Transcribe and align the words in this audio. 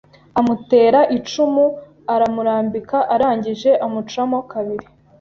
amutera 0.39 0.99
icumu 1.17 1.65
aramurambika 2.13 2.97
arangije 3.13 3.71
amucamo 3.85 4.39
kabiri 4.51 4.85